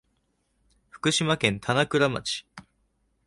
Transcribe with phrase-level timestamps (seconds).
[0.89, 2.47] 福島県棚倉町